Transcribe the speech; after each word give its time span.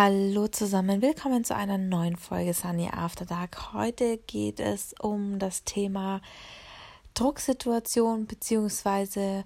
Hallo 0.00 0.46
zusammen, 0.46 1.02
willkommen 1.02 1.42
zu 1.42 1.56
einer 1.56 1.76
neuen 1.76 2.14
Folge 2.14 2.54
Sunny 2.54 2.88
After 2.88 3.24
Dark. 3.26 3.72
Heute 3.72 4.18
geht 4.18 4.60
es 4.60 4.94
um 5.00 5.40
das 5.40 5.64
Thema 5.64 6.20
Drucksituation 7.14 8.28
beziehungsweise 8.28 9.42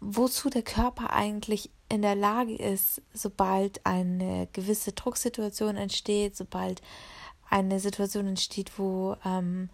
wozu 0.00 0.50
der 0.50 0.60
Körper 0.60 1.14
eigentlich 1.14 1.70
in 1.88 2.02
der 2.02 2.14
Lage 2.14 2.54
ist, 2.54 3.00
sobald 3.14 3.86
eine 3.86 4.48
gewisse 4.52 4.92
Drucksituation 4.92 5.78
entsteht, 5.78 6.36
sobald 6.36 6.82
eine 7.48 7.80
Situation 7.80 8.26
entsteht, 8.26 8.78
wo 8.78 9.16
ähm, 9.24 9.70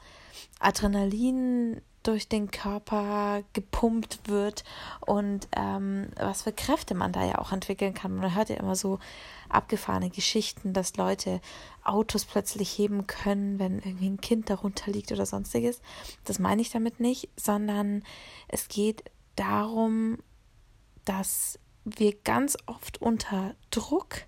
Adrenalin 0.61 1.80
durch 2.07 2.29
den 2.29 2.50
Körper 2.50 3.43
gepumpt 3.52 4.29
wird 4.29 4.64
und 5.00 5.48
ähm, 5.57 6.09
was 6.16 6.43
für 6.43 6.52
Kräfte 6.52 6.95
man 6.95 7.12
da 7.12 7.25
ja 7.25 7.39
auch 7.39 7.52
entwickeln 7.52 7.95
kann. 7.95 8.14
Man 8.14 8.34
hört 8.34 8.48
ja 8.48 8.57
immer 8.57 8.77
so 8.77 8.98
abgefahrene 9.48 10.11
Geschichten, 10.11 10.72
dass 10.72 10.96
Leute 10.96 11.40
Autos 11.82 12.25
plötzlich 12.25 12.77
heben 12.79 13.07
können, 13.07 13.58
wenn 13.58 13.79
irgendwie 13.79 14.08
ein 14.08 14.21
Kind 14.21 14.50
darunter 14.50 14.90
liegt 14.90 15.11
oder 15.13 15.27
sonstiges. 15.27 15.80
Das 16.25 16.39
meine 16.39 16.63
ich 16.63 16.71
damit 16.71 17.00
nicht, 17.00 17.29
sondern 17.36 18.04
es 18.49 18.68
geht 18.68 19.04
darum, 19.35 20.18
dass 21.04 21.58
wir 21.85 22.14
ganz 22.22 22.57
oft 22.66 23.00
unter 23.00 23.54
Druck 23.71 24.22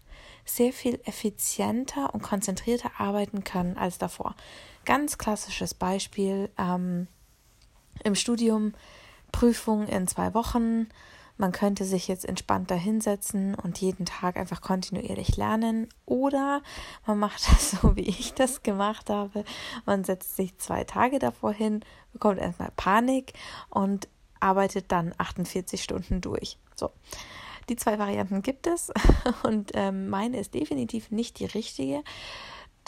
sehr 0.45 0.73
viel 0.73 1.01
effizienter 1.05 2.15
und 2.15 2.23
konzentrierter 2.23 2.93
arbeiten 2.99 3.45
können 3.45 3.77
als 3.77 3.99
davor. 3.99 4.35
Ganz 4.85 5.19
klassisches 5.19 5.75
Beispiel. 5.75 6.51
Ähm, 6.57 7.09
im 8.05 8.15
Studium 8.15 8.75
Prüfung 9.33 9.87
in 9.87 10.07
zwei 10.07 10.35
Wochen. 10.35 10.89
Man 11.37 11.53
könnte 11.53 11.85
sich 11.85 12.09
jetzt 12.09 12.25
entspannter 12.25 12.75
hinsetzen 12.75 13.55
und 13.55 13.81
jeden 13.81 14.07
Tag 14.07 14.37
einfach 14.37 14.61
kontinuierlich 14.61 15.37
lernen. 15.37 15.89
Oder 16.05 16.63
man 17.07 17.19
macht 17.19 17.49
das 17.49 17.71
so, 17.71 17.95
wie 17.95 18.09
ich 18.09 18.35
das 18.35 18.65
gemacht 18.65 19.09
habe. 19.09 19.45
Man 19.87 20.03
setzt 20.03 20.37
sich 20.37 20.59
zwei 20.59 20.83
Tage 20.85 21.21
davor 21.21 21.53
hin, 21.53 21.85
bekommt 22.13 22.39
erstmal 22.39 22.73
Panik 22.77 23.35
und 23.71 24.09
arbeitet 24.41 24.91
dann 24.91 25.15
48 25.17 25.83
Stunden 25.83 26.21
durch. 26.21 26.59
So. 26.75 26.91
Die 27.69 27.77
zwei 27.77 27.99
Varianten 27.99 28.43
gibt 28.43 28.67
es 28.67 28.91
und 29.43 29.73
ähm, 29.75 30.09
meine 30.09 30.41
ist 30.41 30.55
definitiv 30.55 31.11
nicht 31.11 31.39
die 31.39 31.45
richtige 31.45 32.03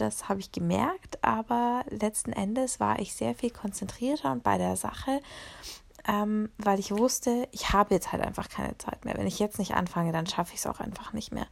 das 0.01 0.29
habe 0.29 0.41
ich 0.41 0.53
gemerkt, 0.53 1.23
aber 1.23 1.85
letzten 1.91 2.33
Endes 2.33 2.81
war 2.81 2.99
ich 2.99 3.15
sehr 3.15 3.35
viel 3.35 3.51
konzentrierter 3.51 4.33
und 4.33 4.43
bei 4.43 4.59
der 4.59 4.77
Sache, 4.77 5.21
ähm, 6.09 6.51
weil 6.59 6.79
ich 6.79 6.91
wusste, 6.93 7.49
ich 7.53 7.73
habe 7.73 7.95
jetzt 7.95 8.13
halt 8.13 8.23
einfach 8.23 8.49
keine 8.49 8.77
Zeit 8.79 9.05
mehr. 9.05 9.17
Wenn 9.17 9.27
ich 9.27 9.39
jetzt 9.39 9.59
nicht 9.59 9.75
anfange, 9.75 10.13
dann 10.13 10.27
schaffe 10.27 10.55
ich 10.55 10.61
es 10.61 10.67
auch 10.67 10.81
einfach 10.81 11.13
nicht 11.13 11.33
mehr. 11.33 11.47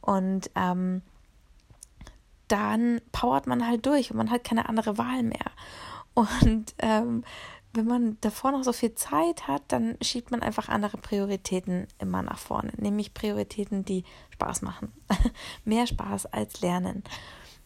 Und 0.00 0.50
ähm, 0.54 1.02
dann 2.48 3.00
powert 3.12 3.46
man 3.46 3.66
halt 3.66 3.86
durch 3.86 4.10
und 4.10 4.16
man 4.16 4.30
hat 4.30 4.44
keine 4.44 4.68
andere 4.68 4.98
Wahl 4.98 5.22
mehr. 5.22 5.50
Und 6.14 6.74
ähm, 6.78 7.24
wenn 7.72 7.86
man 7.86 8.18
davor 8.20 8.50
noch 8.50 8.64
so 8.64 8.72
viel 8.72 8.94
Zeit 8.94 9.46
hat, 9.46 9.62
dann 9.68 9.96
schiebt 10.02 10.30
man 10.32 10.42
einfach 10.42 10.68
andere 10.68 10.96
Prioritäten 10.96 11.86
immer 11.98 12.22
nach 12.22 12.38
vorne, 12.38 12.72
nämlich 12.76 13.14
Prioritäten, 13.14 13.84
die 13.84 14.04
Spaß 14.30 14.62
machen. 14.62 14.92
Mehr 15.64 15.86
Spaß 15.86 16.26
als 16.26 16.60
Lernen. 16.60 17.04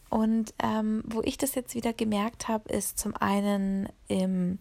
Und 0.09 0.53
ähm, 0.61 1.03
wo 1.05 1.21
ich 1.23 1.37
das 1.37 1.55
jetzt 1.55 1.75
wieder 1.75 1.93
gemerkt 1.93 2.47
habe, 2.47 2.69
ist 2.69 2.99
zum 2.99 3.15
einen 3.15 3.89
im 4.07 4.59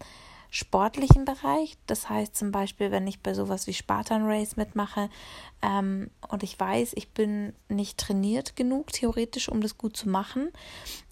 sportlichen 0.54 1.24
Bereich. 1.24 1.76
Das 1.86 2.08
heißt 2.08 2.36
zum 2.36 2.52
Beispiel, 2.52 2.92
wenn 2.92 3.08
ich 3.08 3.20
bei 3.20 3.34
sowas 3.34 3.66
wie 3.66 3.74
Spartan 3.74 4.24
Race 4.24 4.56
mitmache 4.56 5.10
ähm, 5.62 6.10
und 6.28 6.44
ich 6.44 6.58
weiß, 6.58 6.92
ich 6.94 7.08
bin 7.08 7.54
nicht 7.68 7.98
trainiert 7.98 8.54
genug, 8.54 8.92
theoretisch, 8.92 9.48
um 9.48 9.60
das 9.60 9.76
gut 9.76 9.96
zu 9.96 10.08
machen. 10.08 10.50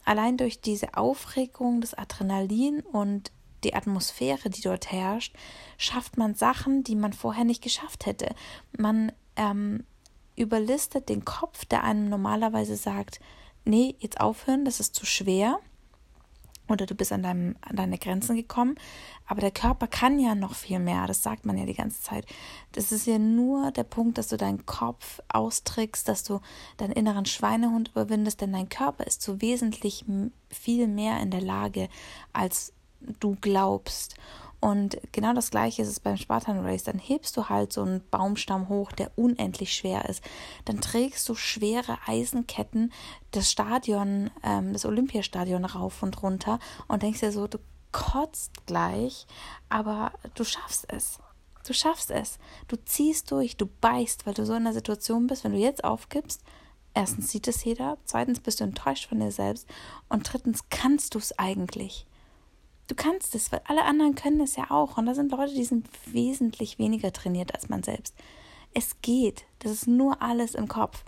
Allein 0.05 0.36
durch 0.36 0.61
diese 0.61 0.96
Aufregung, 0.96 1.80
das 1.80 1.94
Adrenalin 1.94 2.80
und 2.80 3.33
die 3.64 3.74
Atmosphäre, 3.74 4.48
die 4.48 4.61
dort 4.61 4.92
herrscht, 4.92 5.34
schafft 5.77 6.17
man 6.17 6.36
Sachen, 6.36 6.84
die 6.84 6.96
man 6.96 7.12
vorher 7.12 7.45
nicht 7.45 7.62
geschafft 7.62 8.07
hätte. 8.07 8.36
Man 8.78 9.11
ähm, 9.34 9.84
überlistet 10.36 11.08
den 11.08 11.24
Kopf, 11.24 11.64
der 11.64 11.83
einem 11.83 12.08
normalerweise 12.08 12.77
sagt, 12.77 13.20
nee, 13.64 13.95
jetzt 13.98 14.20
aufhören, 14.20 14.64
das 14.64 14.80
ist 14.80 14.95
zu 14.95 15.06
schwer 15.06 15.58
oder 16.68 16.86
du 16.86 16.95
bist 16.95 17.12
an, 17.12 17.23
deinem, 17.23 17.56
an 17.61 17.77
deine 17.77 17.98
Grenzen 17.98 18.36
gekommen. 18.36 18.77
Aber 19.27 19.40
der 19.40 19.50
Körper 19.50 19.86
kann 19.86 20.18
ja 20.18 20.34
noch 20.34 20.55
viel 20.55 20.78
mehr, 20.78 21.06
das 21.06 21.23
sagt 21.23 21.45
man 21.46 21.56
ja 21.56 21.64
die 21.64 21.74
ganze 21.74 22.02
Zeit. 22.02 22.27
Das 22.72 22.92
ist 22.92 23.06
ja 23.06 23.18
nur 23.18 23.70
der 23.70 23.84
Punkt, 23.84 24.18
dass 24.18 24.28
du 24.28 24.36
deinen 24.36 24.67
Kopf 24.67 25.20
austrickst, 25.28 26.08
dass 26.08 26.24
du 26.24 26.40
deinen 26.77 26.92
inneren 26.92 27.27
Schweinehund 27.27 27.90
überwindest, 27.90 28.40
denn 28.40 28.52
dein 28.52 28.68
Körper 28.68 29.06
ist 29.06 29.22
so 29.22 29.40
wesentlich 29.40 30.05
viel 30.51 30.86
mehr 30.86 31.20
in 31.20 31.30
der 31.30 31.42
Lage, 31.42 31.89
als 32.33 32.72
du 33.20 33.36
glaubst. 33.40 34.17
Und 34.62 34.96
genau 35.11 35.33
das 35.33 35.50
gleiche 35.50 35.83
ist 35.83 35.89
es 35.89 35.98
beim 35.98 36.17
Spartan 36.17 36.64
Race. 36.64 36.84
Dann 36.84 37.00
hebst 37.00 37.36
du 37.36 37.48
halt 37.48 37.73
so 37.73 37.83
einen 37.83 38.00
Baumstamm 38.12 38.68
hoch, 38.68 38.92
der 38.92 39.11
unendlich 39.17 39.74
schwer 39.74 40.08
ist. 40.08 40.23
Dann 40.67 40.80
trägst 40.80 41.28
du 41.28 41.34
schwere 41.34 41.98
Eisenketten 42.06 42.92
das 43.33 43.51
Stadion, 43.51 44.30
ähm, 44.45 44.72
das 44.72 44.86
Olympiastadion 44.86 45.64
rauf 45.64 46.05
und 46.05 46.22
runter 46.22 46.61
und 46.86 47.02
denkst 47.02 47.18
dir 47.18 47.33
so, 47.33 47.48
du 47.48 47.58
kotzt 47.90 48.64
gleich, 48.67 49.27
aber 49.68 50.12
du 50.36 50.45
schaffst 50.45 50.86
es. 50.92 51.18
Du 51.67 51.72
schaffst 51.74 52.12
es. 52.12 52.39
Du 52.68 52.77
ziehst 52.77 53.33
durch, 53.33 53.56
du 53.56 53.67
beißt, 53.67 54.27
weil 54.27 54.34
du 54.34 54.46
so 54.46 54.55
in 54.55 54.62
der 54.62 54.74
Situation 54.74 55.27
bist, 55.27 55.42
wenn 55.42 55.55
du 55.55 55.58
jetzt 55.58 55.83
aufgibst, 55.83 56.40
erstens 56.95 57.33
sieht 57.33 57.48
es 57.48 57.64
jeder, 57.64 57.98
zweitens 58.05 58.39
bist 58.39 58.61
du 58.61 58.64
enttäuscht 58.64 59.08
von 59.08 59.18
dir 59.18 59.33
selbst 59.33 59.67
und 60.08 60.33
drittens 60.33 60.68
kannst 60.70 61.17
du 61.17 61.18
es 61.18 61.36
eigentlich. 61.36 62.06
Du 62.89 62.95
kannst 62.95 63.35
es, 63.35 63.53
weil 63.53 63.63
alle 63.65 63.85
anderen 63.85 64.15
können 64.15 64.41
es 64.41 64.57
ja 64.57 64.70
auch. 64.70 64.98
Und 64.98 65.07
da 65.07 65.15
sind 65.15 65.33
Leute, 65.33 65.55
die 65.55 65.65
sind 65.65 65.89
wesentlich 66.07 66.79
weniger 66.79 67.13
trainiert 67.13 67.55
als 67.55 67.69
man 67.69 67.83
selbst. 67.83 68.15
Es 68.75 69.01
geht. 69.03 69.45
Das 69.61 69.73
ist 69.73 69.87
nur 69.87 70.20
alles 70.23 70.55
im 70.55 70.69
Kopf. 70.69 71.05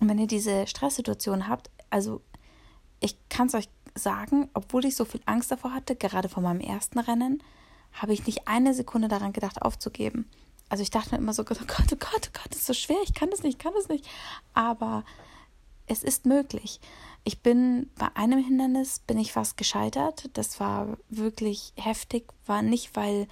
Und 0.00 0.08
wenn 0.08 0.18
ihr 0.18 0.26
diese 0.26 0.66
Stresssituation 0.66 1.48
habt, 1.48 1.70
also 1.90 2.20
ich 3.00 3.16
kann 3.28 3.48
es 3.48 3.54
euch 3.54 3.68
sagen, 3.94 4.48
obwohl 4.54 4.84
ich 4.84 4.96
so 4.96 5.04
viel 5.04 5.20
Angst 5.26 5.50
davor 5.50 5.72
hatte, 5.72 5.96
gerade 5.96 6.28
vor 6.28 6.42
meinem 6.42 6.60
ersten 6.60 6.98
Rennen, 6.98 7.42
habe 7.92 8.12
ich 8.12 8.26
nicht 8.26 8.48
eine 8.48 8.74
Sekunde 8.74 9.08
daran 9.08 9.32
gedacht, 9.32 9.62
aufzugeben. 9.62 10.28
Also 10.68 10.82
ich 10.82 10.90
dachte 10.90 11.12
mir 11.12 11.18
immer 11.18 11.32
so, 11.32 11.42
oh 11.42 11.44
Gott, 11.44 11.58
oh 11.62 11.66
Gott, 11.66 11.88
oh 11.92 12.30
Gott, 12.32 12.48
das 12.50 12.58
ist 12.58 12.66
so 12.66 12.74
schwer, 12.74 12.96
ich 13.04 13.14
kann 13.14 13.30
das 13.30 13.42
nicht, 13.42 13.58
ich 13.58 13.62
kann 13.62 13.74
das 13.74 13.88
nicht. 13.88 14.08
Aber 14.54 15.04
es 15.86 16.02
ist 16.02 16.26
möglich. 16.26 16.80
Ich 17.24 17.40
bin 17.40 17.90
bei 17.98 18.08
einem 18.14 18.38
Hindernis 18.38 18.98
bin 18.98 19.18
ich 19.18 19.32
fast 19.32 19.56
gescheitert. 19.56 20.28
Das 20.34 20.60
war 20.60 20.98
wirklich 21.08 21.72
heftig, 21.76 22.32
war 22.46 22.60
nicht, 22.60 22.94
weil 22.96 23.28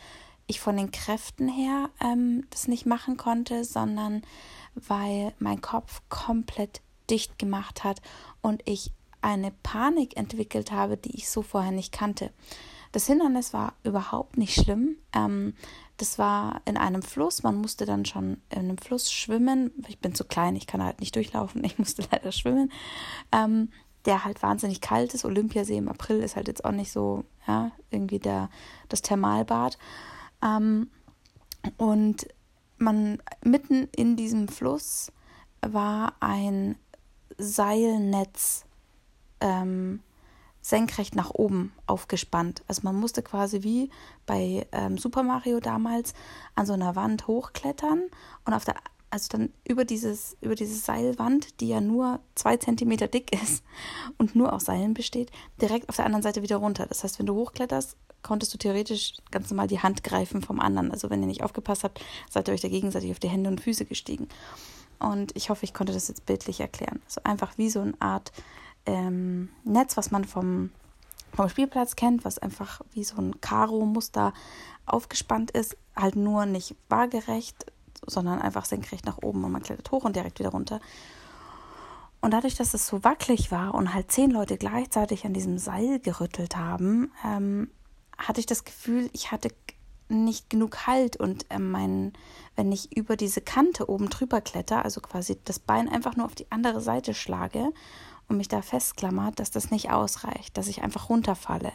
ich 0.47 0.61
von 0.61 0.77
den 0.77 0.91
Kräften 0.91 1.49
her 1.49 1.91
ähm, 2.01 2.47
das 2.51 2.69
nicht 2.69 2.87
machen 2.87 3.17
konnte, 3.17 3.65
sondern 3.65 4.23
weil 4.75 5.35
mein 5.39 5.61
Kopf 5.61 6.01
komplett 6.09 6.81
dicht 7.11 7.39
gemacht 7.39 7.85
hat 7.85 8.01
und 8.41 8.63
ich 8.65 8.93
eine 9.21 9.53
Panik 9.63 10.17
entwickelt 10.17 10.73
habe, 10.73 10.97
die 10.97 11.15
ich 11.15 11.31
so 11.31 11.43
vorher 11.43 11.71
nicht 11.71 11.93
kannte. 11.93 12.31
Das 12.93 13.07
Hindernis 13.07 13.55
war 13.55 13.75
überhaupt 13.85 14.37
nicht 14.37 14.55
schlimm. 14.55 14.97
Ähm, 15.15 15.55
das 15.97 16.19
war 16.19 16.61
in 16.67 16.77
einem 16.77 17.03
Fluss. 17.03 17.43
Man 17.43 17.57
musste 17.57 17.87
dann 17.87 18.05
schon 18.05 18.39
in 18.51 18.59
einem 18.59 18.79
Fluss 18.79 19.11
schwimmen. 19.11 19.71
Ich 19.89 19.99
bin 19.99 20.15
zu 20.15 20.25
klein, 20.25 20.57
ich 20.57 20.67
kann 20.67 20.83
halt 20.83 21.01
nicht 21.01 21.17
durchlaufen. 21.17 21.65
Ich 21.73 21.79
musste 21.79 22.07
leider 22.11 22.33
schwimmen. 22.33 22.71
Ähm, 23.33 23.71
der 24.05 24.25
halt 24.25 24.43
wahnsinnig 24.43 24.81
kalt 24.81 25.15
ist. 25.15 25.25
Olympiasee 25.25 25.77
im 25.77 25.89
April 25.89 26.21
ist 26.21 26.37
halt 26.37 26.49
jetzt 26.49 26.65
auch 26.65 26.73
nicht 26.73 26.93
so, 26.93 27.25
ja, 27.47 27.71
irgendwie 27.91 28.19
der, 28.19 28.51
das 28.89 29.03
Thermalbad. 29.03 29.79
Ähm, 30.43 30.91
und 31.77 32.27
man 32.79 33.23
mitten 33.45 33.89
in 33.95 34.17
diesem 34.17 34.49
Fluss 34.49 35.13
war 35.61 36.15
ein 36.21 36.77
Seilnetz 37.39 38.65
ähm, 39.41 40.01
senkrecht 40.61 41.17
nach 41.17 41.31
oben 41.31 41.73
aufgespannt. 41.87 42.63
Also 42.69 42.83
man 42.85 42.97
musste 42.97 43.23
quasi 43.23 43.63
wie 43.63 43.91
bei 44.27 44.67
ähm, 44.73 44.97
Super 44.97 45.23
Mario 45.23 45.61
damals 45.61 46.15
an 46.55 46.67
so 46.67 46.73
einer 46.73 46.95
Wand 46.97 47.27
hochklettern 47.27 48.05
und 48.45 48.55
auf 48.55 48.65
der 48.65 48.77
also 49.13 49.29
dann 49.29 49.51
über 49.69 49.85
dieses 49.85 50.39
über 50.41 50.55
diese 50.55 50.75
Seilwand, 50.75 51.61
die 51.61 51.69
ja 51.69 51.83
nur 51.83 52.21
zwei 52.35 52.57
Zentimeter 52.57 53.09
dick 53.09 53.31
ist 53.43 53.63
und 54.19 54.35
nur 54.35 54.53
aus 54.55 54.65
Seilen 54.65 54.95
besteht, 54.95 55.31
direkt 55.61 55.91
auf 55.91 55.97
der 55.97 56.07
anderen 56.07 56.23
Seite 56.23 56.43
wieder 56.43 56.57
runter. 56.57 56.87
Das 56.87 57.05
heißt, 57.05 57.19
wenn 57.19 57.27
du 57.27 57.35
hochkletterst, 57.35 57.97
konntest 58.23 58.55
du 58.55 58.59
theoretisch 58.59 59.15
ganz 59.31 59.51
normal 59.51 59.67
die 59.67 59.81
Hand 59.81 60.03
greifen 60.03 60.41
vom 60.41 60.61
anderen. 60.61 60.91
Also 60.91 61.11
wenn 61.11 61.21
ihr 61.21 61.27
nicht 61.27 61.43
aufgepasst 61.43 61.85
habt, 61.85 62.03
seid 62.31 62.49
ihr 62.49 62.55
euch 62.55 62.63
da 62.63 62.69
gegenseitig 62.69 63.11
auf 63.11 63.19
die 63.19 63.29
Hände 63.29 63.51
und 63.51 63.61
Füße 63.61 63.85
gestiegen. 63.85 64.29
Und 64.99 65.37
ich 65.37 65.51
hoffe, 65.51 65.65
ich 65.65 65.75
konnte 65.75 65.93
das 65.93 66.09
jetzt 66.09 66.25
bildlich 66.25 66.61
erklären. 66.61 67.03
Also 67.05 67.21
einfach 67.25 67.59
wie 67.59 67.69
so 67.69 67.81
eine 67.81 67.95
Art 67.99 68.33
ähm, 68.87 69.51
Netz, 69.65 69.99
was 69.99 70.11
man 70.11 70.25
vom, 70.25 70.71
vom 71.35 71.51
Spielplatz 71.51 71.97
kennt, 71.97 72.25
was 72.25 72.39
einfach 72.39 72.81
wie 72.93 73.05
so 73.05 73.17
ein 73.17 73.43
Karo-Muster 73.43 74.33
aufgespannt 74.87 75.51
ist, 75.51 75.77
halt 75.95 76.17
nur 76.17 76.47
nicht 76.47 76.77
waagerecht, 76.89 77.67
sondern 78.07 78.41
einfach 78.41 78.65
senkrecht 78.65 79.07
nach 79.07 79.19
oben 79.23 79.45
und 79.45 79.53
man 79.53 79.63
klettert 79.63 79.91
hoch 79.91 80.05
und 80.05 80.17
direkt 80.17 80.39
wieder 80.39 80.51
runter. 80.51 80.81
Und 82.21 82.33
dadurch, 82.33 82.55
dass 82.55 82.73
es 82.73 82.87
so 82.87 83.03
wackelig 83.03 83.51
war 83.51 83.75
und 83.75 83.93
halt 83.95 84.13
zehn 84.13 84.31
Leute 84.31 84.57
gleichzeitig 84.57 85.25
an 85.25 85.35
diesem 85.35 85.59
Seil 85.59 85.99
gerüttelt 85.99 86.57
haben, 86.57 87.11
ähm, 87.25 87.71
hatte 88.17 88.41
ich 88.41 88.47
das 88.47 88.65
Gefühl, 88.65 89.11
ich 89.13 89.33
hatte 89.33 89.49
nicht 90.09 90.51
genug 90.51 90.87
Halt 90.87 91.17
und 91.17 91.47
äh, 91.51 91.59
mein, 91.59 92.13
wenn 92.55 92.71
ich 92.71 92.97
über 92.97 93.17
diese 93.17 93.41
Kante 93.41 93.89
oben 93.89 94.09
drüber 94.09 94.41
kletter, 94.41 94.85
also 94.85 95.01
quasi 95.01 95.39
das 95.45 95.59
Bein 95.59 95.89
einfach 95.89 96.17
nur 96.17 96.27
auf 96.27 96.35
die 96.35 96.51
andere 96.51 96.81
Seite 96.81 97.15
schlage 97.15 97.73
und 98.29 98.37
mich 98.37 98.49
da 98.49 98.63
festklammert, 98.63 99.41
dass 99.41 99.51
das 99.51 99.71
nicht 99.71 99.91
ausreicht, 99.91 100.57
dass 100.57 100.69
ich 100.69 100.83
einfach 100.83 101.09
runterfalle, 101.09 101.73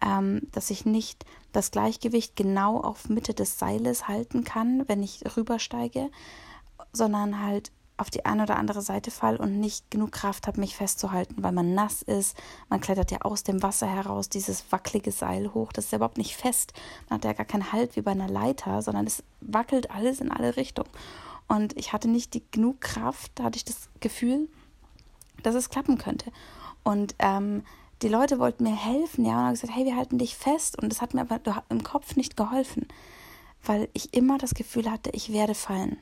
ähm, 0.00 0.42
dass 0.52 0.70
ich 0.70 0.84
nicht 0.84 1.24
das 1.52 1.70
Gleichgewicht 1.70 2.36
genau 2.36 2.80
auf 2.80 3.08
Mitte 3.08 3.34
des 3.34 3.58
Seiles 3.58 4.08
halten 4.08 4.44
kann, 4.44 4.84
wenn 4.88 5.02
ich 5.02 5.22
rübersteige, 5.36 6.10
sondern 6.92 7.42
halt 7.42 7.70
auf 7.96 8.10
die 8.10 8.24
eine 8.24 8.42
oder 8.42 8.56
andere 8.56 8.82
Seite 8.82 9.10
fall 9.10 9.36
und 9.36 9.60
nicht 9.60 9.90
genug 9.90 10.10
Kraft 10.10 10.48
habe, 10.48 10.58
mich 10.58 10.74
festzuhalten, 10.74 11.42
weil 11.42 11.52
man 11.52 11.74
nass 11.74 12.02
ist. 12.02 12.36
Man 12.68 12.80
klettert 12.80 13.12
ja 13.12 13.20
aus 13.20 13.44
dem 13.44 13.62
Wasser 13.62 13.86
heraus, 13.86 14.28
dieses 14.28 14.64
wackelige 14.72 15.12
Seil 15.12 15.54
hoch. 15.54 15.72
Das 15.72 15.86
ist 15.86 15.90
ja 15.92 15.96
überhaupt 15.96 16.18
nicht 16.18 16.36
fest. 16.36 16.72
Man 17.08 17.18
hat 17.18 17.24
ja 17.24 17.32
gar 17.34 17.46
keinen 17.46 17.72
Halt 17.72 17.94
wie 17.94 18.02
bei 18.02 18.10
einer 18.10 18.28
Leiter, 18.28 18.82
sondern 18.82 19.06
es 19.06 19.22
wackelt 19.40 19.92
alles 19.92 20.20
in 20.20 20.32
alle 20.32 20.56
Richtungen. 20.56 20.90
Und 21.46 21.76
ich 21.76 21.92
hatte 21.92 22.08
nicht 22.08 22.34
die 22.34 22.42
genug 22.50 22.80
Kraft, 22.80 23.30
da 23.36 23.44
hatte 23.44 23.56
ich 23.56 23.64
das 23.64 23.88
Gefühl, 24.00 24.48
dass 25.42 25.54
es 25.54 25.70
klappen 25.70 25.98
könnte. 25.98 26.32
Und 26.82 27.14
ähm, 27.20 27.62
die 28.02 28.08
Leute 28.08 28.38
wollten 28.38 28.64
mir 28.64 28.76
helfen, 28.76 29.24
ja, 29.24 29.32
und 29.32 29.44
haben 29.44 29.52
gesagt, 29.52 29.74
hey, 29.74 29.84
wir 29.84 29.96
halten 29.96 30.18
dich 30.18 30.36
fest. 30.36 30.80
Und 30.80 30.90
das 30.90 31.00
hat 31.00 31.14
mir 31.14 31.22
aber 31.22 31.40
im 31.68 31.82
Kopf 31.82 32.16
nicht 32.16 32.36
geholfen, 32.36 32.86
weil 33.62 33.88
ich 33.92 34.14
immer 34.14 34.38
das 34.38 34.54
Gefühl 34.54 34.90
hatte, 34.90 35.10
ich 35.10 35.32
werde 35.32 35.54
fallen 35.54 35.98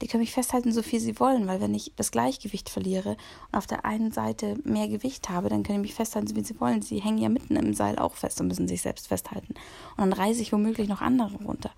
die 0.00 0.06
können 0.06 0.22
mich 0.22 0.32
festhalten, 0.32 0.72
so 0.72 0.82
viel 0.82 1.00
sie 1.00 1.20
wollen, 1.20 1.46
weil 1.46 1.60
wenn 1.60 1.74
ich 1.74 1.92
das 1.96 2.10
Gleichgewicht 2.10 2.70
verliere 2.70 3.16
und 3.48 3.58
auf 3.58 3.66
der 3.66 3.84
einen 3.84 4.12
Seite 4.12 4.56
mehr 4.64 4.88
Gewicht 4.88 5.28
habe, 5.28 5.48
dann 5.48 5.62
können 5.62 5.78
die 5.78 5.88
mich 5.88 5.94
festhalten, 5.94 6.26
so 6.28 6.36
wie 6.36 6.44
sie 6.44 6.58
wollen. 6.58 6.80
Sie 6.80 7.00
hängen 7.00 7.18
ja 7.18 7.28
mitten 7.28 7.56
im 7.56 7.74
Seil 7.74 7.98
auch 7.98 8.14
fest 8.14 8.40
und 8.40 8.48
müssen 8.48 8.66
sich 8.66 8.80
selbst 8.80 9.08
festhalten. 9.08 9.54
Und 9.96 9.98
dann 9.98 10.12
reiße 10.12 10.40
ich 10.40 10.52
womöglich 10.52 10.88
noch 10.88 11.02
andere 11.02 11.36
runter. 11.44 11.70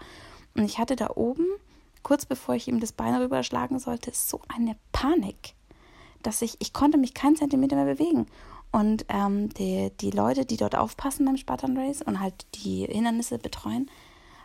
Und 0.55 0.65
ich 0.65 0.79
hatte 0.79 0.95
da 0.95 1.11
oben, 1.15 1.47
kurz 2.03 2.25
bevor 2.25 2.55
ich 2.55 2.69
ihm 2.69 2.79
das 2.79 2.93
Bein 2.93 3.15
rüberschlagen 3.17 3.81
sollte, 3.81 4.13
so 4.15 4.41
eine 4.55 4.77
Panik, 4.93 5.55
dass 6.23 6.43
ich, 6.43 6.57
ich 6.61 6.73
konnte 6.73 6.99
mich 6.99 7.15
keinen 7.15 7.37
Zentimeter 7.37 7.75
mehr 7.75 7.93
bewegen. 7.97 8.27
Und 8.73 9.05
ähm, 9.09 9.51
die, 9.51 9.91
die 10.01 10.11
Leute, 10.11 10.47
die 10.47 10.57
dort 10.57 10.75
aufpassen 10.75 11.27
beim 11.27 11.37
Spartan 11.37 11.77
Race 11.77 12.01
und 12.03 12.21
halt 12.21 12.47
die 12.55 12.87
Hindernisse 12.87 13.39
betreuen, 13.39 13.91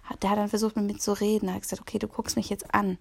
hat, 0.04 0.22
der 0.22 0.32
hat 0.32 0.38
dann 0.38 0.50
versucht, 0.50 0.76
mit 0.76 0.86
mir 0.86 0.98
zu 0.98 1.14
reden. 1.14 1.48
Er 1.48 1.56
hat 1.56 1.62
gesagt, 1.62 1.82
okay, 1.82 1.98
du 1.98 2.08
guckst 2.08 2.36
mich 2.36 2.50
jetzt 2.50 2.74
an 2.74 2.98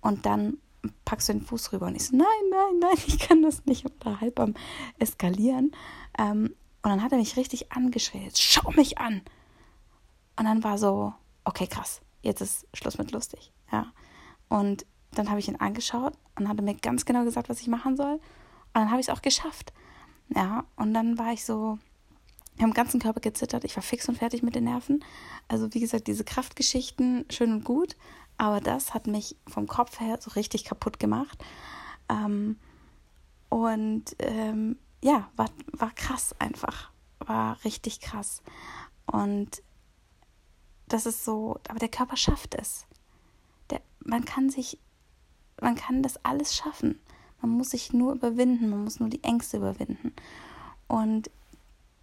und 0.00 0.24
dann 0.24 0.58
packst 1.04 1.28
du 1.28 1.32
den 1.32 1.42
Fuß 1.42 1.72
rüber 1.72 1.86
und 1.86 1.96
ich 1.96 2.06
so, 2.06 2.16
nein, 2.16 2.26
nein, 2.50 2.78
nein, 2.80 2.96
ich 3.06 3.18
kann 3.18 3.42
das 3.42 3.66
nicht 3.66 3.84
da 4.00 4.20
halb 4.20 4.38
am 4.40 4.54
Eskalieren. 4.98 5.72
Ähm, 6.16 6.54
und 6.82 6.90
dann 6.90 7.02
hat 7.02 7.12
er 7.12 7.18
mich 7.18 7.36
richtig 7.36 7.72
angeschrien, 7.72 8.30
schau 8.34 8.70
mich 8.72 8.98
an. 8.98 9.22
Und 10.36 10.44
dann 10.44 10.62
war 10.62 10.78
so, 10.78 11.12
okay, 11.44 11.66
krass, 11.66 12.00
jetzt 12.22 12.40
ist 12.40 12.66
Schluss 12.72 12.98
mit 12.98 13.10
lustig. 13.10 13.52
Ja. 13.72 13.92
Und 14.48 14.86
dann 15.12 15.28
habe 15.28 15.40
ich 15.40 15.48
ihn 15.48 15.56
angeschaut 15.56 16.12
und 16.36 16.48
hat 16.48 16.56
er 16.56 16.62
mir 16.62 16.76
ganz 16.76 17.04
genau 17.04 17.24
gesagt, 17.24 17.48
was 17.48 17.60
ich 17.60 17.66
machen 17.66 17.96
soll. 17.96 18.14
Und 18.14 18.74
dann 18.74 18.90
habe 18.90 19.00
ich 19.00 19.08
es 19.08 19.14
auch 19.14 19.22
geschafft. 19.22 19.72
Ja, 20.34 20.64
und 20.76 20.94
dann 20.94 21.18
war 21.18 21.32
ich 21.32 21.44
so, 21.44 21.78
ich 22.54 22.62
habe 22.62 22.70
im 22.70 22.74
ganzen 22.74 23.00
Körper 23.00 23.20
gezittert, 23.20 23.64
ich 23.64 23.76
war 23.76 23.82
fix 23.82 24.08
und 24.08 24.18
fertig 24.18 24.42
mit 24.42 24.54
den 24.54 24.64
Nerven. 24.64 25.04
Also 25.48 25.72
wie 25.74 25.80
gesagt, 25.80 26.06
diese 26.06 26.24
Kraftgeschichten, 26.24 27.24
schön 27.30 27.52
und 27.52 27.64
gut, 27.64 27.96
aber 28.36 28.60
das 28.60 28.94
hat 28.94 29.06
mich 29.06 29.36
vom 29.46 29.66
Kopf 29.66 30.00
her 30.00 30.18
so 30.20 30.30
richtig 30.32 30.64
kaputt 30.64 30.98
gemacht. 30.98 31.42
Ähm, 32.08 32.58
und 33.48 34.04
ähm, 34.18 34.76
ja, 35.02 35.30
war, 35.36 35.48
war 35.72 35.90
krass 35.94 36.34
einfach. 36.38 36.90
War 37.20 37.62
richtig 37.64 38.00
krass. 38.00 38.42
Und 39.06 39.62
das 40.86 41.06
ist 41.06 41.24
so, 41.24 41.58
aber 41.68 41.78
der 41.78 41.88
Körper 41.88 42.16
schafft 42.16 42.54
es. 42.54 42.86
Der, 43.70 43.80
man 44.04 44.24
kann 44.24 44.50
sich, 44.50 44.78
man 45.60 45.74
kann 45.74 46.02
das 46.02 46.24
alles 46.24 46.54
schaffen. 46.54 47.00
Man 47.40 47.50
muss 47.50 47.70
sich 47.70 47.92
nur 47.92 48.14
überwinden, 48.14 48.70
man 48.70 48.84
muss 48.84 49.00
nur 49.00 49.08
die 49.08 49.22
Ängste 49.22 49.58
überwinden. 49.58 50.12
Und 50.86 51.30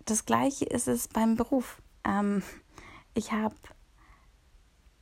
das 0.05 0.25
Gleiche 0.25 0.65
ist 0.65 0.87
es 0.87 1.07
beim 1.07 1.35
Beruf. 1.35 1.81
Ähm, 2.03 2.43
ich 3.13 3.31
habe 3.31 3.55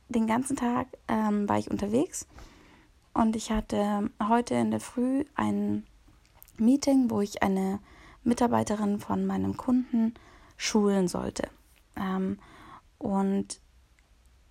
den 0.08 0.26
ganzen 0.26 0.56
Tag 0.56 0.88
ähm, 1.08 1.48
war 1.48 1.58
ich 1.58 1.70
unterwegs 1.70 2.26
und 3.12 3.36
ich 3.36 3.50
hatte 3.50 4.10
heute 4.22 4.54
in 4.54 4.70
der 4.70 4.80
Früh 4.80 5.24
ein 5.34 5.86
Meeting, 6.56 7.10
wo 7.10 7.20
ich 7.20 7.42
eine 7.42 7.80
Mitarbeiterin 8.22 9.00
von 9.00 9.26
meinem 9.26 9.56
Kunden 9.56 10.14
schulen 10.56 11.08
sollte. 11.08 11.48
Ähm, 11.96 12.38
und 12.98 13.60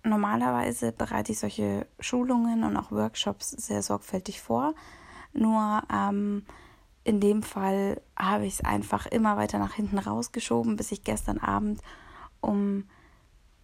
normalerweise 0.02 0.92
bereite 0.92 1.32
ich 1.32 1.38
solche 1.38 1.86
Schulungen 1.98 2.62
und 2.62 2.76
auch 2.76 2.90
Workshops 2.90 3.50
sehr 3.50 3.82
sorgfältig 3.82 4.40
vor. 4.40 4.74
Nur 5.34 5.82
ähm, 5.92 6.44
in 7.02 7.20
dem 7.20 7.42
Fall 7.42 8.00
habe 8.16 8.46
ich 8.46 8.54
es 8.54 8.64
einfach 8.64 9.06
immer 9.06 9.36
weiter 9.36 9.58
nach 9.58 9.74
hinten 9.74 9.98
rausgeschoben, 9.98 10.76
bis 10.76 10.92
ich 10.92 11.04
gestern 11.04 11.38
Abend 11.38 11.80
um 12.40 12.84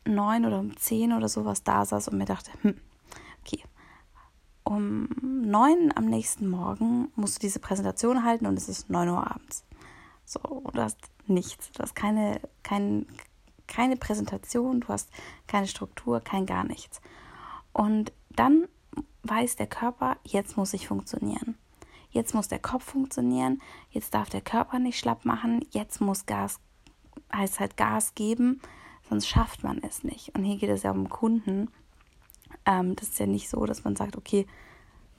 neun 0.05 0.45
oder 0.45 0.59
um 0.59 0.77
zehn 0.77 1.13
oder 1.13 1.29
sowas 1.29 1.63
da 1.63 1.85
saß 1.85 2.09
und 2.09 2.19
mir 2.19 2.27
dachte, 2.27 2.51
hm, 2.63 2.75
okay, 3.41 3.63
um 4.65 5.09
neun 5.23 5.93
am 5.95 6.07
nächsten 6.07 6.49
Morgen 6.49 7.11
musst 7.17 7.37
du 7.37 7.41
diese 7.41 7.61
Präsentation 7.61 8.25
halten 8.25 8.47
und 8.47 8.57
es 8.57 8.69
ist 8.69 8.91
neun 8.91 9.09
Uhr 9.09 9.31
abends. 9.31 9.65
So, 10.25 10.63
du 10.73 10.81
hast 10.81 10.99
nichts, 11.27 11.73
du 11.73 11.83
hast 11.83 11.95
keine, 11.95 12.41
kein, 12.63 13.07
keine 13.67 13.97
Präsentation, 13.97 14.81
du 14.81 14.89
hast 14.89 15.11
keine 15.47 15.67
Struktur, 15.67 16.21
kein 16.21 16.47
gar 16.47 16.65
nichts. 16.65 17.01
Und 17.73 18.13
dann 18.31 18.69
weiß 19.23 19.57
der 19.57 19.67
Körper, 19.67 20.17
jetzt 20.25 20.57
muss 20.57 20.75
ich 20.75 20.89
funktionieren. 20.89 21.57
Jetzt 22.11 22.35
muss 22.35 22.49
der 22.49 22.59
Kopf 22.59 22.85
funktionieren, 22.85 23.63
jetzt 23.91 24.15
darf 24.15 24.31
der 24.31 24.41
Körper 24.41 24.79
nicht 24.79 24.99
schlapp 24.99 25.25
machen, 25.25 25.65
jetzt 25.71 26.01
muss 26.01 26.27
Gas, 26.27 26.59
heißt 27.33 27.61
halt 27.61 27.77
Gas 27.77 28.17
geben, 28.17 28.61
sonst 29.09 29.29
schafft 29.29 29.63
man 29.63 29.81
es 29.83 30.03
nicht. 30.03 30.35
Und 30.35 30.43
hier 30.43 30.57
geht 30.57 30.71
es 30.71 30.83
ja 30.83 30.91
um 30.91 31.09
Kunden. 31.09 31.71
Ähm, 32.67 32.97
das 32.97 33.11
ist 33.11 33.19
ja 33.21 33.27
nicht 33.27 33.49
so, 33.49 33.65
dass 33.65 33.85
man 33.85 33.95
sagt, 33.95 34.17
okay, 34.17 34.47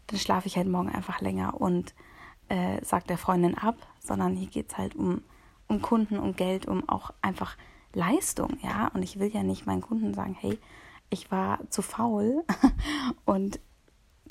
dann 0.08 0.20
schlafe 0.20 0.48
ich 0.48 0.58
halt 0.58 0.68
morgen 0.68 0.90
einfach 0.90 1.22
länger 1.22 1.62
und 1.62 1.96
äh, 2.50 2.84
sagt 2.84 3.10
der 3.10 3.18
Freundin 3.18 3.58
ab, 3.58 3.78
sondern 4.00 4.36
hier 4.36 4.50
geht 4.50 4.72
es 4.72 4.78
halt 4.78 4.96
um, 4.96 5.22
um 5.68 5.82
Kunden, 5.82 6.20
um 6.20 6.36
Geld, 6.36 6.66
um 6.66 6.88
auch 6.90 7.12
einfach 7.22 7.56
Leistung, 7.94 8.58
ja. 8.62 8.90
Und 8.90 9.04
ich 9.04 9.20
will 9.20 9.30
ja 9.34 9.44
nicht 9.44 9.66
meinen 9.66 9.82
Kunden 9.82 10.14
sagen, 10.14 10.36
hey, 10.38 10.60
ich 11.10 11.32
war 11.32 11.60
zu 11.70 11.82
faul 11.82 12.44
und 13.26 13.60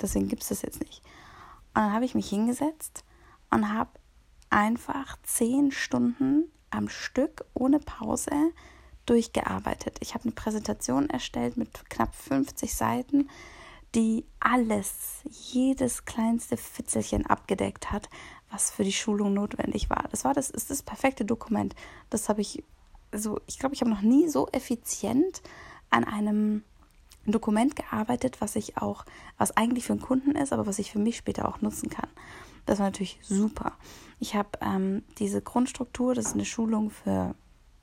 deswegen 0.01 0.27
gibt 0.27 0.43
es 0.43 0.49
das 0.49 0.61
jetzt 0.61 0.81
nicht. 0.81 1.01
Und 1.73 1.83
dann 1.83 1.93
habe 1.93 2.05
ich 2.05 2.15
mich 2.15 2.29
hingesetzt 2.29 3.03
und 3.49 3.73
habe 3.73 3.91
einfach 4.49 5.17
zehn 5.23 5.71
Stunden 5.71 6.51
am 6.69 6.89
Stück 6.89 7.45
ohne 7.53 7.79
Pause 7.79 8.31
durchgearbeitet. 9.05 9.97
Ich 10.01 10.13
habe 10.13 10.25
eine 10.25 10.33
Präsentation 10.33 11.09
erstellt 11.09 11.57
mit 11.57 11.89
knapp 11.89 12.13
50 12.15 12.73
Seiten, 12.73 13.29
die 13.95 14.25
alles, 14.39 15.21
jedes 15.29 16.05
kleinste 16.05 16.55
Fitzelchen 16.55 17.25
abgedeckt 17.25 17.91
hat, 17.91 18.09
was 18.49 18.71
für 18.71 18.83
die 18.83 18.93
Schulung 18.93 19.33
notwendig 19.33 19.89
war. 19.89 20.07
Das 20.11 20.23
war 20.23 20.33
das 20.33 20.49
ist 20.49 20.69
das 20.69 20.83
perfekte 20.83 21.25
Dokument. 21.25 21.75
Das 22.09 22.29
habe 22.29 22.41
ich 22.41 22.63
so, 23.13 23.39
ich 23.47 23.59
glaube, 23.59 23.75
ich 23.75 23.81
habe 23.81 23.91
noch 23.91 24.01
nie 24.01 24.29
so 24.29 24.47
effizient 24.49 25.41
an 25.89 26.05
einem 26.05 26.63
Dokument 27.25 27.75
gearbeitet, 27.75 28.41
was 28.41 28.55
ich 28.55 28.77
auch, 28.77 29.05
was 29.37 29.55
eigentlich 29.55 29.85
für 29.85 29.93
einen 29.93 30.01
Kunden 30.01 30.31
ist, 30.31 30.53
aber 30.53 30.65
was 30.65 30.79
ich 30.79 30.91
für 30.91 30.99
mich 30.99 31.17
später 31.17 31.47
auch 31.47 31.61
nutzen 31.61 31.89
kann. 31.89 32.09
Das 32.65 32.79
war 32.79 32.87
natürlich 32.87 33.19
super. 33.23 33.73
Ich 34.19 34.35
habe 34.35 34.49
ähm, 34.61 35.03
diese 35.17 35.41
Grundstruktur, 35.41 36.13
das 36.13 36.27
ist 36.27 36.33
eine 36.33 36.45
Schulung 36.45 36.89
für 36.89 37.35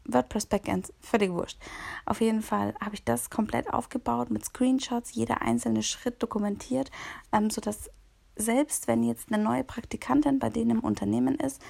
WordPress 0.04 0.47
Backend, 0.47 0.92
völlig 1.00 1.30
wurscht. 1.30 1.59
Auf 2.07 2.21
jeden 2.21 2.42
Fall 2.42 2.75
habe 2.80 2.95
ich 2.95 3.04
das 3.04 3.30
komplett 3.30 3.73
aufgebaut 3.73 4.30
mit 4.30 4.45
Screenshots, 4.45 5.14
jeder 5.14 5.42
einzelne 5.42 5.83
Schritt 5.83 6.23
dokumentiert, 6.23 6.90
ähm, 7.33 7.50
sodass 7.50 7.90
selbst 8.37 8.88
wenn 8.88 9.02
jetzt 9.02 9.30
eine 9.33 9.42
neue 9.42 9.64
Praktikantin 9.64 10.38
bei 10.38 10.49
denen 10.49 10.71
im 10.71 10.80
Unternehmen 10.80 11.35
ist, 11.35 11.61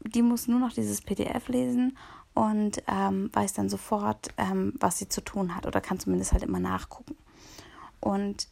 die 0.00 0.22
muss 0.22 0.48
nur 0.48 0.60
noch 0.60 0.72
dieses 0.72 1.02
PDF 1.02 1.48
lesen 1.48 1.98
und 2.36 2.82
ähm, 2.86 3.30
weiß 3.32 3.54
dann 3.54 3.70
sofort, 3.70 4.28
ähm, 4.36 4.74
was 4.78 4.98
sie 4.98 5.08
zu 5.08 5.22
tun 5.22 5.56
hat 5.56 5.66
oder 5.66 5.80
kann 5.80 5.98
zumindest 5.98 6.32
halt 6.32 6.42
immer 6.42 6.60
nachgucken. 6.60 7.16
Und 7.98 8.48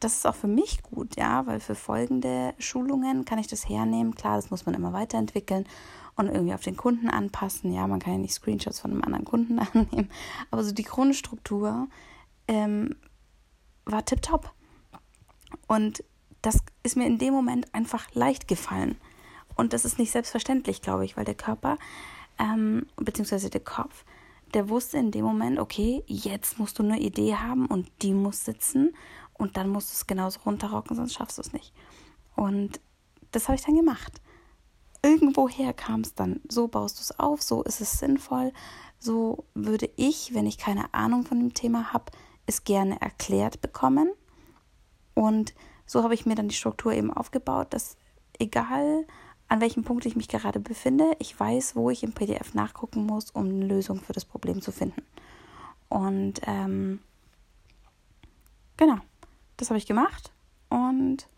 das 0.00 0.14
ist 0.14 0.26
auch 0.26 0.34
für 0.34 0.46
mich 0.46 0.82
gut, 0.82 1.14
ja, 1.16 1.46
weil 1.46 1.60
für 1.60 1.74
folgende 1.74 2.54
Schulungen 2.58 3.26
kann 3.26 3.38
ich 3.38 3.48
das 3.48 3.68
hernehmen. 3.68 4.14
Klar, 4.14 4.36
das 4.36 4.50
muss 4.50 4.64
man 4.64 4.74
immer 4.74 4.94
weiterentwickeln 4.94 5.66
und 6.16 6.28
irgendwie 6.28 6.54
auf 6.54 6.62
den 6.62 6.78
Kunden 6.78 7.10
anpassen. 7.10 7.70
Ja, 7.70 7.86
man 7.86 8.00
kann 8.00 8.14
ja 8.14 8.18
nicht 8.18 8.32
Screenshots 8.32 8.80
von 8.80 8.92
einem 8.92 9.02
anderen 9.02 9.26
Kunden 9.26 9.58
annehmen, 9.74 10.10
aber 10.50 10.64
so 10.64 10.72
die 10.72 10.82
Grundstruktur 10.82 11.88
ähm, 12.48 12.96
war 13.84 14.06
tipptopp. 14.06 14.54
Und 15.68 16.02
das 16.40 16.60
ist 16.82 16.96
mir 16.96 17.06
in 17.06 17.18
dem 17.18 17.34
Moment 17.34 17.74
einfach 17.74 18.06
leicht 18.14 18.48
gefallen. 18.48 18.96
Und 19.54 19.74
das 19.74 19.84
ist 19.84 19.98
nicht 19.98 20.12
selbstverständlich, 20.12 20.80
glaube 20.80 21.04
ich, 21.04 21.18
weil 21.18 21.26
der 21.26 21.34
Körper, 21.34 21.76
ähm, 22.38 22.86
beziehungsweise 22.96 23.50
der 23.50 23.60
Kopf, 23.60 24.04
der 24.54 24.68
wusste 24.68 24.98
in 24.98 25.10
dem 25.10 25.24
Moment, 25.24 25.58
okay, 25.58 26.02
jetzt 26.06 26.58
musst 26.58 26.78
du 26.78 26.82
eine 26.82 27.00
Idee 27.00 27.34
haben 27.34 27.66
und 27.66 27.90
die 28.02 28.14
muss 28.14 28.44
sitzen 28.44 28.94
und 29.34 29.56
dann 29.56 29.68
musst 29.68 29.90
du 29.90 29.94
es 29.94 30.06
genauso 30.06 30.40
runterrocken, 30.40 30.96
sonst 30.96 31.14
schaffst 31.14 31.38
du 31.38 31.42
es 31.42 31.52
nicht. 31.52 31.72
Und 32.34 32.80
das 33.32 33.48
habe 33.48 33.56
ich 33.56 33.64
dann 33.64 33.76
gemacht. 33.76 34.20
Irgendwoher 35.02 35.72
kam 35.72 36.00
es 36.00 36.14
dann. 36.14 36.40
So 36.48 36.68
baust 36.68 36.98
du 36.98 37.02
es 37.02 37.18
auf, 37.18 37.42
so 37.42 37.62
ist 37.62 37.80
es 37.80 37.98
sinnvoll. 37.98 38.52
So 38.98 39.44
würde 39.54 39.90
ich, 39.96 40.34
wenn 40.34 40.46
ich 40.46 40.58
keine 40.58 40.92
Ahnung 40.94 41.24
von 41.24 41.38
dem 41.38 41.54
Thema 41.54 41.92
habe, 41.92 42.12
es 42.46 42.64
gerne 42.64 43.00
erklärt 43.00 43.60
bekommen. 43.60 44.10
Und 45.14 45.54
so 45.86 46.02
habe 46.02 46.14
ich 46.14 46.26
mir 46.26 46.34
dann 46.34 46.48
die 46.48 46.54
Struktur 46.54 46.92
eben 46.92 47.12
aufgebaut, 47.12 47.68
dass 47.70 47.96
egal 48.38 49.06
an 49.48 49.60
welchem 49.60 49.84
Punkt 49.84 50.06
ich 50.06 50.16
mich 50.16 50.28
gerade 50.28 50.58
befinde, 50.60 51.16
ich 51.18 51.38
weiß, 51.38 51.76
wo 51.76 51.90
ich 51.90 52.02
im 52.02 52.12
PDF 52.12 52.54
nachgucken 52.54 53.06
muss, 53.06 53.30
um 53.30 53.44
eine 53.44 53.66
Lösung 53.66 54.00
für 54.00 54.12
das 54.12 54.24
Problem 54.24 54.60
zu 54.60 54.72
finden. 54.72 55.02
Und 55.88 56.40
ähm, 56.46 57.00
genau, 58.76 58.98
das 59.56 59.70
habe 59.70 59.78
ich 59.78 59.86
gemacht 59.86 60.32
und 60.68 61.28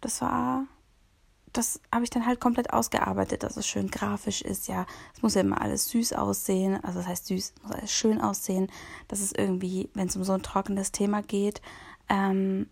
das 0.00 0.20
war, 0.20 0.66
das 1.52 1.80
habe 1.92 2.04
ich 2.04 2.10
dann 2.10 2.26
halt 2.26 2.40
komplett 2.40 2.72
ausgearbeitet, 2.72 3.42
dass 3.42 3.56
es 3.56 3.66
schön 3.66 3.90
grafisch 3.90 4.42
ist. 4.42 4.68
Ja, 4.68 4.86
es 5.14 5.22
muss 5.22 5.34
ja 5.34 5.40
immer 5.40 5.60
alles 5.60 5.88
süß 5.88 6.12
aussehen, 6.12 6.82
also 6.84 7.00
das 7.00 7.08
heißt 7.08 7.26
süß, 7.26 7.54
muss 7.62 7.72
alles 7.72 7.92
schön 7.92 8.20
aussehen, 8.20 8.68
dass 9.08 9.20
es 9.20 9.32
irgendwie, 9.32 9.90
wenn 9.94 10.06
es 10.06 10.16
um 10.16 10.22
so 10.22 10.32
ein 10.34 10.42
trockenes 10.42 10.92
Thema 10.92 11.20
geht, 11.22 11.60
ähm, 12.08 12.68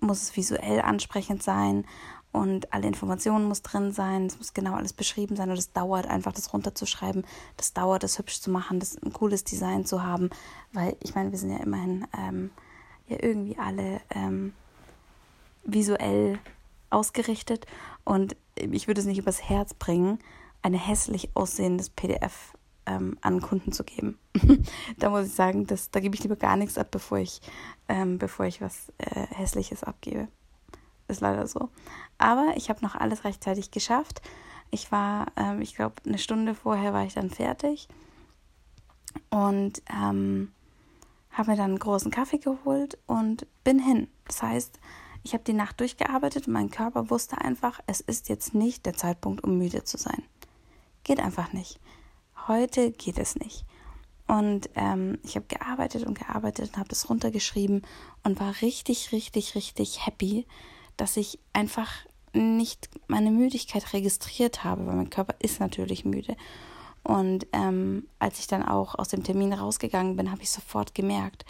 muss 0.00 0.22
es 0.22 0.36
visuell 0.36 0.80
ansprechend 0.82 1.42
sein 1.42 1.84
und 2.34 2.72
alle 2.72 2.88
Informationen 2.88 3.44
muss 3.44 3.62
drin 3.62 3.92
sein, 3.92 4.26
es 4.26 4.38
muss 4.38 4.54
genau 4.54 4.74
alles 4.74 4.92
beschrieben 4.92 5.36
sein 5.36 5.50
und 5.50 5.56
es 5.56 5.72
dauert 5.72 6.06
einfach, 6.06 6.32
das 6.32 6.52
runterzuschreiben, 6.52 7.24
das 7.56 7.72
dauert, 7.72 8.02
das 8.02 8.18
hübsch 8.18 8.40
zu 8.40 8.50
machen, 8.50 8.80
das 8.80 9.00
ein 9.00 9.12
cooles 9.12 9.44
Design 9.44 9.86
zu 9.86 10.02
haben, 10.02 10.30
weil 10.72 10.96
ich 11.00 11.14
meine, 11.14 11.30
wir 11.30 11.38
sind 11.38 11.50
ja 11.50 11.58
immerhin 11.58 12.08
ähm, 12.18 12.50
ja 13.06 13.18
irgendwie 13.20 13.56
alle 13.56 14.00
ähm, 14.10 14.52
visuell 15.62 16.40
ausgerichtet 16.90 17.66
und 18.02 18.36
ich 18.56 18.88
würde 18.88 19.00
es 19.00 19.06
nicht 19.06 19.18
übers 19.18 19.48
Herz 19.48 19.72
bringen, 19.72 20.18
ein 20.62 20.74
hässlich 20.74 21.30
aussehendes 21.34 21.88
PDF 21.88 22.54
ähm, 22.86 23.16
an 23.20 23.42
Kunden 23.42 23.70
zu 23.70 23.84
geben. 23.84 24.18
da 24.98 25.10
muss 25.10 25.26
ich 25.26 25.34
sagen, 25.34 25.68
das, 25.68 25.92
da 25.92 26.00
gebe 26.00 26.16
ich 26.16 26.22
lieber 26.24 26.36
gar 26.36 26.56
nichts 26.56 26.78
ab, 26.78 26.88
bevor 26.90 27.18
ich, 27.18 27.40
ähm, 27.88 28.18
bevor 28.18 28.46
ich 28.46 28.60
was 28.60 28.92
äh, 28.98 29.26
Hässliches 29.30 29.84
abgebe. 29.84 30.26
Ist 31.08 31.20
leider 31.20 31.46
so. 31.46 31.68
Aber 32.18 32.54
ich 32.56 32.70
habe 32.70 32.82
noch 32.82 32.94
alles 32.94 33.24
rechtzeitig 33.24 33.70
geschafft. 33.70 34.22
Ich 34.70 34.90
war, 34.90 35.26
ähm, 35.36 35.60
ich 35.60 35.74
glaube, 35.74 35.96
eine 36.06 36.18
Stunde 36.18 36.54
vorher 36.54 36.92
war 36.92 37.04
ich 37.04 37.14
dann 37.14 37.30
fertig 37.30 37.88
und 39.30 39.82
ähm, 39.92 40.52
habe 41.30 41.50
mir 41.50 41.56
dann 41.56 41.70
einen 41.70 41.78
großen 41.78 42.10
Kaffee 42.10 42.38
geholt 42.38 42.98
und 43.06 43.46
bin 43.64 43.78
hin. 43.78 44.08
Das 44.26 44.42
heißt, 44.42 44.80
ich 45.22 45.32
habe 45.32 45.44
die 45.44 45.52
Nacht 45.52 45.80
durchgearbeitet 45.80 46.46
und 46.46 46.52
mein 46.52 46.70
Körper 46.70 47.10
wusste 47.10 47.38
einfach, 47.38 47.80
es 47.86 48.00
ist 48.00 48.28
jetzt 48.28 48.54
nicht 48.54 48.86
der 48.86 48.94
Zeitpunkt, 48.94 49.42
um 49.42 49.58
müde 49.58 49.84
zu 49.84 49.96
sein. 49.96 50.22
Geht 51.02 51.20
einfach 51.20 51.52
nicht. 51.52 51.80
Heute 52.46 52.90
geht 52.92 53.18
es 53.18 53.36
nicht. 53.36 53.64
Und 54.26 54.70
ähm, 54.74 55.18
ich 55.22 55.36
habe 55.36 55.46
gearbeitet 55.46 56.04
und 56.04 56.18
gearbeitet 56.18 56.70
und 56.70 56.78
habe 56.78 56.90
es 56.92 57.08
runtergeschrieben 57.10 57.82
und 58.22 58.40
war 58.40 58.54
richtig, 58.62 59.12
richtig, 59.12 59.54
richtig 59.54 60.06
happy, 60.06 60.46
dass 60.96 61.16
ich 61.16 61.38
einfach 61.52 61.90
nicht 62.32 62.88
meine 63.06 63.30
Müdigkeit 63.30 63.92
registriert 63.92 64.64
habe, 64.64 64.86
weil 64.86 64.96
mein 64.96 65.10
Körper 65.10 65.34
ist 65.38 65.60
natürlich 65.60 66.04
müde. 66.04 66.36
Und 67.02 67.46
ähm, 67.52 68.08
als 68.18 68.38
ich 68.38 68.46
dann 68.46 68.62
auch 68.62 68.94
aus 68.94 69.08
dem 69.08 69.22
Termin 69.22 69.52
rausgegangen 69.52 70.16
bin, 70.16 70.30
habe 70.30 70.42
ich 70.42 70.50
sofort 70.50 70.94
gemerkt, 70.94 71.44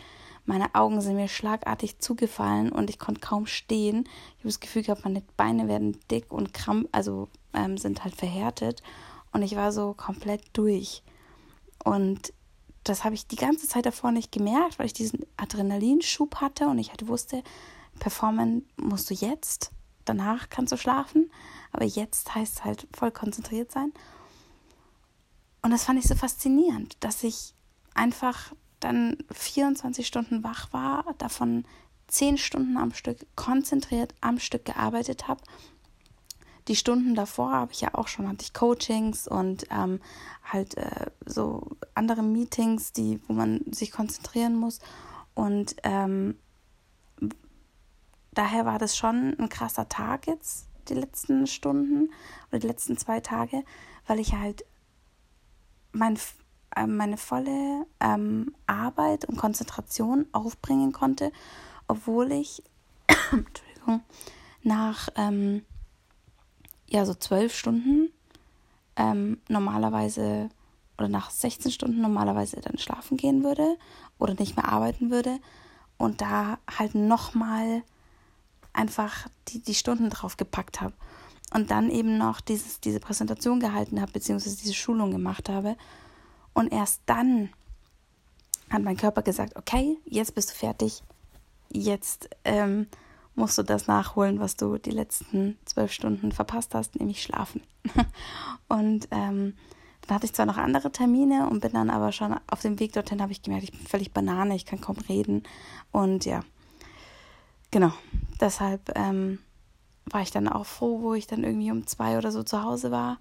meine 0.46 0.74
Augen 0.74 1.00
sind 1.00 1.16
mir 1.16 1.28
schlagartig 1.28 2.00
zugefallen 2.00 2.70
und 2.70 2.90
ich 2.90 2.98
konnte 2.98 3.20
kaum 3.20 3.46
stehen. 3.46 4.04
Ich 4.04 4.40
habe 4.40 4.48
das 4.48 4.60
Gefühl 4.60 4.82
gehabt, 4.82 5.04
meine 5.04 5.22
Beine 5.38 5.68
werden 5.68 5.98
dick 6.10 6.30
und 6.30 6.52
kramp, 6.52 6.88
also 6.92 7.28
ähm, 7.54 7.78
sind 7.78 8.04
halt 8.04 8.14
verhärtet. 8.14 8.82
Und 9.32 9.42
ich 9.42 9.56
war 9.56 9.72
so 9.72 9.94
komplett 9.94 10.42
durch. 10.52 11.02
Und 11.82 12.34
das 12.84 13.04
habe 13.04 13.14
ich 13.14 13.26
die 13.26 13.36
ganze 13.36 13.66
Zeit 13.66 13.86
davor 13.86 14.12
nicht 14.12 14.32
gemerkt, 14.32 14.78
weil 14.78 14.86
ich 14.86 14.92
diesen 14.92 15.24
Adrenalinschub 15.38 16.36
hatte 16.36 16.66
und 16.66 16.78
ich 16.78 16.90
halt 16.90 17.08
wusste, 17.08 17.42
performen 17.98 18.66
musst 18.76 19.10
du 19.10 19.14
jetzt, 19.14 19.72
danach 20.04 20.48
kannst 20.50 20.72
du 20.72 20.76
schlafen, 20.76 21.30
aber 21.72 21.84
jetzt 21.84 22.34
heißt 22.34 22.64
halt 22.64 22.86
voll 22.94 23.10
konzentriert 23.10 23.72
sein. 23.72 23.92
Und 25.62 25.70
das 25.70 25.84
fand 25.84 25.98
ich 25.98 26.06
so 26.06 26.14
faszinierend, 26.14 26.96
dass 27.00 27.24
ich 27.24 27.54
einfach 27.94 28.52
dann 28.80 29.16
24 29.32 30.06
Stunden 30.06 30.44
wach 30.44 30.72
war, 30.72 31.14
davon 31.18 31.64
10 32.08 32.36
Stunden 32.36 32.76
am 32.76 32.92
Stück 32.92 33.26
konzentriert 33.34 34.14
am 34.20 34.38
Stück 34.38 34.66
gearbeitet 34.66 35.26
habe 35.26 35.40
die 36.68 36.76
Stunden 36.76 37.14
davor 37.14 37.52
habe 37.52 37.72
ich 37.72 37.82
ja 37.82 37.90
auch 37.94 38.08
schon, 38.08 38.28
hatte 38.28 38.42
ich 38.42 38.54
Coachings 38.54 39.28
und 39.28 39.66
ähm, 39.70 40.00
halt 40.42 40.76
äh, 40.76 41.10
so 41.26 41.76
andere 41.94 42.22
Meetings, 42.22 42.92
die, 42.92 43.20
wo 43.26 43.34
man 43.34 43.60
sich 43.70 43.92
konzentrieren 43.92 44.56
muss. 44.56 44.80
Und 45.34 45.76
ähm, 45.82 46.38
daher 48.34 48.66
war 48.66 48.78
das 48.78 48.96
schon 48.96 49.36
ein 49.38 49.48
krasser 49.48 49.88
Tag 49.88 50.26
jetzt, 50.26 50.68
die 50.88 50.94
letzten 50.94 51.46
Stunden 51.46 52.10
oder 52.50 52.58
die 52.58 52.66
letzten 52.66 52.96
zwei 52.96 53.20
Tage, 53.20 53.64
weil 54.06 54.18
ich 54.18 54.34
halt 54.34 54.64
mein, 55.92 56.18
äh, 56.76 56.86
meine 56.86 57.16
volle 57.16 57.86
ähm, 58.00 58.54
Arbeit 58.66 59.24
und 59.24 59.36
Konzentration 59.36 60.26
aufbringen 60.32 60.92
konnte, 60.92 61.32
obwohl 61.88 62.32
ich 62.32 62.62
Entschuldigung, 63.32 64.02
nach 64.62 65.08
ähm, 65.16 65.64
ja 66.88 67.04
so 67.04 67.14
zwölf 67.14 67.54
Stunden 67.54 68.10
ähm, 68.96 69.40
normalerweise 69.48 70.48
oder 70.98 71.08
nach 71.08 71.30
16 71.30 71.72
Stunden 71.72 72.00
normalerweise 72.00 72.60
dann 72.60 72.78
schlafen 72.78 73.16
gehen 73.16 73.42
würde 73.42 73.76
oder 74.18 74.34
nicht 74.34 74.56
mehr 74.56 74.68
arbeiten 74.68 75.10
würde 75.10 75.38
und 75.98 76.20
da 76.20 76.58
halt 76.78 76.94
nochmal 76.94 77.82
einfach 78.74 79.28
die, 79.48 79.60
die 79.60 79.74
Stunden 79.74 80.10
drauf 80.10 80.36
gepackt 80.36 80.80
habe 80.80 80.94
und 81.52 81.70
dann 81.70 81.90
eben 81.90 82.18
noch 82.18 82.40
dieses, 82.40 82.80
diese 82.80 83.00
Präsentation 83.00 83.60
gehalten 83.60 84.00
habe, 84.00 84.12
beziehungsweise 84.12 84.56
diese 84.56 84.74
Schulung 84.74 85.10
gemacht 85.10 85.48
habe. 85.48 85.76
Und 86.52 86.72
erst 86.72 87.02
dann 87.06 87.50
hat 88.70 88.82
mein 88.82 88.96
Körper 88.96 89.22
gesagt, 89.22 89.56
okay, 89.56 89.96
jetzt 90.04 90.34
bist 90.34 90.50
du 90.50 90.54
fertig, 90.54 91.02
jetzt 91.70 92.28
ähm, 92.44 92.86
musst 93.34 93.58
du 93.58 93.62
das 93.62 93.86
nachholen, 93.86 94.40
was 94.40 94.56
du 94.56 94.78
die 94.78 94.90
letzten 94.90 95.58
zwölf 95.64 95.92
Stunden 95.92 96.32
verpasst 96.32 96.74
hast, 96.74 96.96
nämlich 96.96 97.22
schlafen. 97.22 97.62
und 98.68 99.08
ähm, 99.10 99.54
dann 100.06 100.16
hatte 100.16 100.26
ich 100.26 100.34
zwar 100.34 100.46
noch 100.46 100.58
andere 100.58 100.92
Termine 100.92 101.48
und 101.48 101.60
bin 101.60 101.72
dann 101.72 101.90
aber 101.90 102.12
schon 102.12 102.36
auf 102.46 102.60
dem 102.60 102.78
Weg 102.78 102.92
dorthin, 102.92 103.22
habe 103.22 103.32
ich 103.32 103.42
gemerkt, 103.42 103.64
ich 103.64 103.72
bin 103.72 103.86
völlig 103.86 104.12
Banane, 104.12 104.54
ich 104.54 104.66
kann 104.66 104.80
kaum 104.80 104.96
reden. 105.08 105.44
Und 105.92 106.26
ja, 106.26 106.40
genau, 107.74 107.92
deshalb 108.40 108.96
ähm, 108.96 109.40
war 110.06 110.22
ich 110.22 110.30
dann 110.30 110.46
auch 110.48 110.64
froh, 110.64 111.02
wo 111.02 111.14
ich 111.14 111.26
dann 111.26 111.42
irgendwie 111.42 111.72
um 111.72 111.88
zwei 111.88 112.16
oder 112.16 112.30
so 112.30 112.44
zu 112.44 112.62
Hause 112.62 112.92
war 112.92 113.18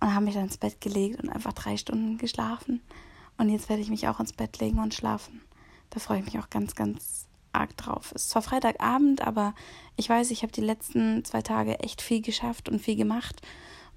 und 0.00 0.12
habe 0.12 0.24
mich 0.24 0.34
dann 0.34 0.46
ins 0.46 0.58
Bett 0.58 0.80
gelegt 0.80 1.22
und 1.22 1.30
einfach 1.30 1.52
drei 1.52 1.76
Stunden 1.76 2.18
geschlafen. 2.18 2.82
Und 3.38 3.50
jetzt 3.50 3.68
werde 3.68 3.82
ich 3.82 3.90
mich 3.90 4.08
auch 4.08 4.18
ins 4.18 4.32
Bett 4.32 4.58
legen 4.58 4.80
und 4.80 4.94
schlafen. 4.94 5.42
Da 5.90 6.00
freue 6.00 6.18
ich 6.18 6.24
mich 6.24 6.40
auch 6.40 6.50
ganz, 6.50 6.74
ganz 6.74 7.28
arg 7.52 7.76
drauf. 7.76 8.10
Es 8.12 8.22
ist 8.22 8.30
zwar 8.30 8.42
Freitagabend, 8.42 9.20
aber 9.22 9.54
ich 9.94 10.08
weiß, 10.08 10.32
ich 10.32 10.42
habe 10.42 10.52
die 10.52 10.60
letzten 10.60 11.24
zwei 11.24 11.42
Tage 11.42 11.78
echt 11.78 12.02
viel 12.02 12.20
geschafft 12.20 12.68
und 12.68 12.80
viel 12.80 12.96
gemacht 12.96 13.42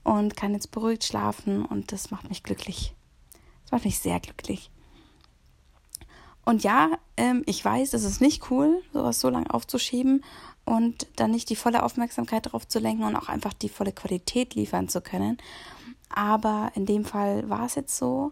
und 0.04 0.38
kann 0.38 0.54
jetzt 0.54 0.70
beruhigt 0.70 1.06
schlafen 1.06 1.66
und 1.66 1.92
das 1.92 2.12
macht 2.12 2.30
mich 2.30 2.44
glücklich. 2.44 2.94
Das 3.64 3.72
macht 3.72 3.86
mich 3.86 3.98
sehr 3.98 4.20
glücklich. 4.20 4.70
Und 6.48 6.64
ja, 6.64 6.92
ähm, 7.18 7.44
ich 7.46 7.64
weiß, 7.66 7.94
es 7.94 8.06
ist 8.06 8.22
nicht 8.22 8.50
cool, 8.50 8.82
sowas 8.94 9.20
so 9.20 9.30
lange 9.30 9.54
aufzuschieben 9.54 10.24
und 10.64 11.06
dann 11.18 11.32
nicht 11.32 11.50
die 11.50 11.58
volle 11.58 11.84
Aufmerksamkeit 11.84 12.46
darauf 12.46 12.66
zu 12.66 12.80
lenken 12.80 13.04
und 13.04 13.18
auch 13.18 13.28
einfach 13.28 13.52
die 13.52 13.68
volle 13.68 13.92
Qualität 13.92 14.56
liefern 14.56 14.88
zu 14.88 15.02
können. 15.02 15.40
Aber 16.10 16.72
in 16.74 16.86
dem 16.86 17.04
Fall 17.04 17.50
war 17.50 17.66
es 17.66 17.76
jetzt 17.76 17.98
so, 17.98 18.32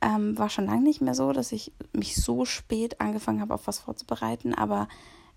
ähm, 0.00 0.38
war 0.38 0.48
schon 0.48 0.64
lange 0.64 0.80
nicht 0.80 1.02
mehr 1.02 1.14
so, 1.14 1.34
dass 1.34 1.52
ich 1.52 1.70
mich 1.92 2.16
so 2.16 2.46
spät 2.46 2.98
angefangen 2.98 3.42
habe, 3.42 3.52
auf 3.52 3.66
was 3.66 3.80
vorzubereiten. 3.80 4.54
Aber 4.54 4.88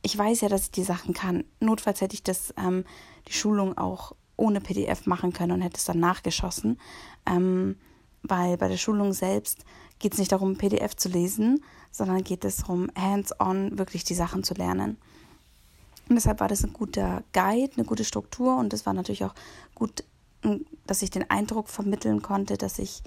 ich 0.01 0.17
weiß 0.17 0.39
ja, 0.39 0.47
dass 0.47 0.63
ich 0.63 0.71
die 0.71 0.83
Sachen 0.83 1.13
kann. 1.13 1.43
Notfalls 1.59 1.99
hätte 1.99 2.15
ich 2.15 2.23
das, 2.23 2.53
ähm, 2.55 2.85
die 3.27 3.33
Schulung 3.33 3.77
auch 3.77 4.13
ohne 4.37 4.61
PDF 4.61 5.07
machen 5.07 5.33
können 5.33 5.51
und 5.51 5.61
hätte 5.61 5.75
es 5.75 5.83
dann 5.83 5.99
nachgeschossen. 5.99 6.79
Ähm, 7.25 7.75
weil 8.21 8.55
bei 8.55 8.69
der 8.69 8.77
Schulung 8.77 9.11
selbst 9.11 9.65
geht 10.03 10.13
es 10.13 10.19
nicht 10.19 10.33
darum, 10.33 10.57
PDF 10.57 10.97
zu 10.97 11.07
lesen, 11.07 11.63
sondern 11.89 12.25
geht 12.25 12.43
es 12.43 12.57
darum, 12.57 12.89
hands-on 12.93 13.77
wirklich 13.77 14.03
die 14.03 14.15
Sachen 14.15 14.43
zu 14.43 14.53
lernen. 14.53 14.97
Und 16.09 16.15
deshalb 16.15 16.41
war 16.41 16.49
das 16.49 16.65
ein 16.65 16.73
guter 16.73 17.23
Guide, 17.31 17.71
eine 17.77 17.85
gute 17.85 18.03
Struktur 18.03 18.57
und 18.57 18.73
es 18.73 18.85
war 18.85 18.93
natürlich 18.93 19.23
auch 19.23 19.33
gut, 19.73 20.03
dass 20.85 21.01
ich 21.01 21.09
den 21.09 21.29
Eindruck 21.29 21.69
vermitteln 21.69 22.21
konnte, 22.21 22.57
dass 22.57 22.79
ich 22.79 23.01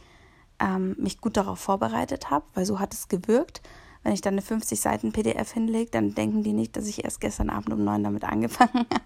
ähm, 0.58 0.96
mich 0.98 1.20
gut 1.20 1.36
darauf 1.36 1.58
vorbereitet 1.58 2.30
habe, 2.30 2.46
weil 2.54 2.64
so 2.64 2.80
hat 2.80 2.94
es 2.94 3.08
gewirkt. 3.08 3.60
Wenn 4.02 4.14
ich 4.14 4.22
dann 4.22 4.32
eine 4.32 4.42
50 4.42 4.80
Seiten 4.80 5.12
PDF 5.12 5.52
hinlege, 5.52 5.90
dann 5.90 6.14
denken 6.14 6.44
die 6.44 6.54
nicht, 6.54 6.76
dass 6.76 6.86
ich 6.86 7.04
erst 7.04 7.20
gestern 7.20 7.50
Abend 7.50 7.74
um 7.74 7.84
neun 7.84 8.04
damit 8.04 8.24
angefangen 8.24 8.72
habe. 8.90 9.02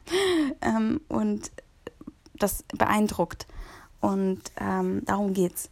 ähm, 0.61 1.01
und 1.09 1.51
das 2.35 2.63
beeindruckt. 2.79 3.49
Und 4.01 4.41
ähm, 4.61 5.03
darum 5.07 5.35
geht's. 5.35 5.71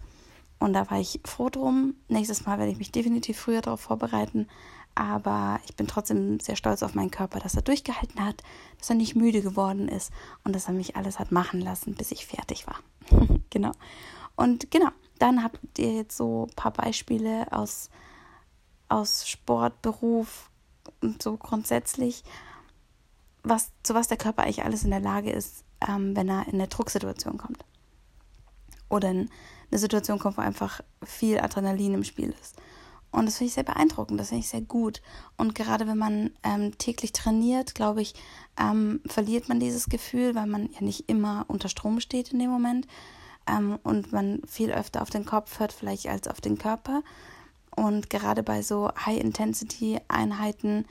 Und 0.59 0.73
da 0.73 0.91
war 0.91 0.99
ich 0.99 1.21
froh 1.25 1.49
drum. 1.50 1.95
Nächstes 2.09 2.45
Mal 2.47 2.59
werde 2.59 2.73
ich 2.73 2.79
mich 2.79 2.93
definitiv 2.93 3.38
früher 3.38 3.61
darauf 3.61 3.81
vorbereiten. 3.81 4.49
Aber 4.95 5.61
ich 5.65 5.77
bin 5.77 5.87
trotzdem 5.87 6.41
sehr 6.41 6.57
stolz 6.57 6.83
auf 6.83 6.95
meinen 6.95 7.12
Körper, 7.12 7.38
dass 7.38 7.55
er 7.55 7.62
durchgehalten 7.62 8.25
hat, 8.25 8.43
dass 8.79 8.91
er 8.91 8.97
nicht 8.97 9.15
müde 9.15 9.43
geworden 9.43 9.87
ist 9.87 10.11
und 10.43 10.57
dass 10.57 10.67
er 10.67 10.75
mich 10.75 10.97
alles 10.97 11.21
hat 11.21 11.31
machen 11.31 11.61
lassen, 11.61 11.95
bis 11.95 12.11
ich 12.11 12.27
fertig 12.27 12.67
war. 12.67 12.81
genau. 13.50 13.71
Und 14.35 14.73
genau, 14.73 14.88
dann 15.21 15.45
habt 15.45 15.61
ihr 15.79 15.95
jetzt 15.95 16.17
so 16.17 16.47
ein 16.49 16.57
paar 16.57 16.73
Beispiele 16.73 17.47
aus, 17.53 17.91
aus 18.88 19.29
Sport, 19.29 19.81
Beruf 19.83 20.50
und 21.00 21.23
so 21.23 21.37
grundsätzlich, 21.37 22.25
was, 23.45 23.71
zu 23.85 23.95
was 23.95 24.09
der 24.09 24.17
Körper 24.17 24.43
eigentlich 24.43 24.65
alles 24.65 24.83
in 24.83 24.91
der 24.91 25.00
Lage 25.00 25.31
ist, 25.31 25.65
ähm, 25.87 26.17
wenn 26.17 26.29
er 26.29 26.47
in 26.49 26.55
eine 26.55 26.69
Drucksituation 26.69 27.38
kommt. 27.38 27.65
Oder 28.88 29.11
in 29.11 29.31
eine 29.70 29.78
Situation 29.78 30.18
kommt, 30.18 30.38
wo 30.38 30.42
einfach 30.42 30.80
viel 31.04 31.38
Adrenalin 31.38 31.94
im 31.94 32.04
Spiel 32.04 32.34
ist. 32.40 32.56
Und 33.10 33.26
das 33.26 33.38
finde 33.38 33.48
ich 33.48 33.54
sehr 33.54 33.64
beeindruckend, 33.64 34.20
das 34.20 34.28
finde 34.28 34.40
ich 34.40 34.50
sehr 34.50 34.60
gut. 34.60 35.00
Und 35.37 35.54
gerade 35.54 35.87
wenn 35.87 35.96
man 35.96 36.30
ähm, 36.42 36.76
täglich 36.76 37.12
trainiert, 37.12 37.75
glaube 37.75 38.02
ich, 38.02 38.14
ähm, 38.60 39.00
verliert 39.06 39.48
man 39.48 39.60
dieses 39.60 39.88
Gefühl, 39.88 40.34
weil 40.34 40.46
man 40.46 40.68
ja 40.72 40.82
nicht 40.82 41.08
immer 41.08 41.44
unter 41.48 41.68
Strom 41.68 42.00
steht 42.00 42.32
in 42.32 42.38
dem 42.38 42.50
Moment 42.50 42.87
ähm, 43.46 43.78
und 43.82 44.12
man 44.12 44.42
viel 44.46 44.70
öfter 44.70 45.00
auf 45.00 45.10
den 45.10 45.25
Kopf 45.25 45.58
hört, 45.58 45.72
vielleicht 45.72 46.06
als 46.06 46.28
auf 46.28 46.40
den 46.40 46.58
Körper. 46.58 47.02
Und 47.75 48.10
gerade 48.10 48.42
bei 48.42 48.62
so 48.62 48.90
High-Intensity-Einheiten 49.06 50.84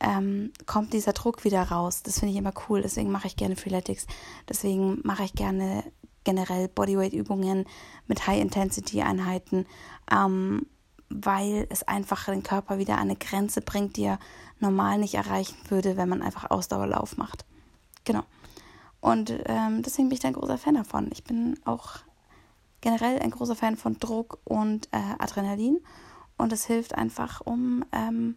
ähm, 0.00 0.52
kommt 0.66 0.92
dieser 0.92 1.12
Druck 1.12 1.44
wieder 1.44 1.62
raus. 1.62 2.02
Das 2.02 2.18
finde 2.18 2.32
ich 2.32 2.38
immer 2.38 2.54
cool. 2.68 2.82
Deswegen 2.82 3.10
mache 3.10 3.28
ich 3.28 3.36
gerne 3.36 3.54
Freeletics. 3.54 4.06
Deswegen 4.48 5.00
mache 5.04 5.24
ich 5.24 5.34
gerne 5.34 5.84
generell 6.24 6.68
Bodyweight-Übungen 6.68 7.66
mit 8.06 8.26
High-Intensity-Einheiten, 8.26 9.66
ähm, 10.10 10.66
weil 11.08 11.66
es 11.70 11.82
einfach 11.82 12.26
den 12.26 12.42
Körper 12.42 12.78
wieder 12.78 12.94
an 12.94 13.02
eine 13.02 13.16
Grenze 13.16 13.60
bringt, 13.60 13.96
die 13.96 14.04
er 14.04 14.18
normal 14.60 14.98
nicht 14.98 15.14
erreichen 15.14 15.56
würde, 15.68 15.96
wenn 15.96 16.08
man 16.08 16.22
einfach 16.22 16.50
Ausdauerlauf 16.50 17.16
macht. 17.16 17.44
Genau. 18.04 18.22
Und 19.00 19.34
ähm, 19.46 19.82
deswegen 19.82 20.08
bin 20.08 20.14
ich 20.14 20.20
da 20.20 20.28
ein 20.28 20.34
großer 20.34 20.58
Fan 20.58 20.74
davon. 20.74 21.10
Ich 21.12 21.24
bin 21.24 21.58
auch 21.64 21.98
generell 22.80 23.18
ein 23.18 23.30
großer 23.30 23.56
Fan 23.56 23.76
von 23.76 23.98
Druck 23.98 24.38
und 24.44 24.88
äh, 24.92 25.14
Adrenalin. 25.18 25.80
Und 26.38 26.52
es 26.52 26.66
hilft 26.66 26.94
einfach, 26.94 27.40
um 27.40 27.84
ähm, 27.92 28.36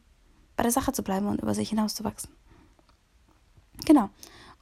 bei 0.58 0.64
der 0.64 0.72
Sache 0.72 0.92
zu 0.92 1.04
bleiben 1.04 1.28
und 1.28 1.42
über 1.42 1.54
sich 1.54 1.70
hinauszuwachsen. 1.70 2.32
Genau. 3.86 4.10